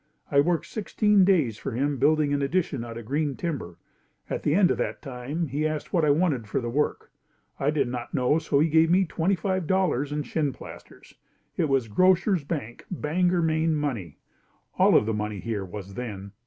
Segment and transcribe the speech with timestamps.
[0.31, 3.77] I worked sixteen days for him building an addition out of green timber.
[4.31, 7.11] At the end of that time he asked what I wanted for the work.
[7.59, 11.13] I did not know so he gave me $25.00 in shin plasters.
[11.55, 14.17] It was Grocers Bank, Bangor, Maine money.
[14.79, 16.31] All of the money here was then.